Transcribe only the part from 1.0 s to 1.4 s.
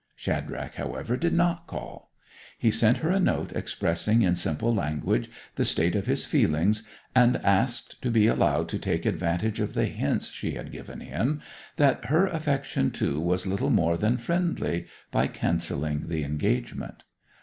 did